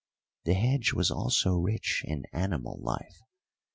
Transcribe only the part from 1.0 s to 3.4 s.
also rich in animal life.